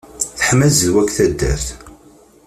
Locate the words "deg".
1.05-1.11